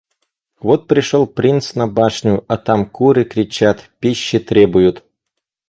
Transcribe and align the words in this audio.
Вот 0.67 0.87
пришёл 0.87 1.27
принц 1.27 1.75
на 1.75 1.85
башню, 1.87 2.43
а 2.47 2.57
там 2.57 2.87
куры 2.89 3.23
кричат, 3.23 3.91
пищи 3.99 4.39
требуют. 4.39 5.03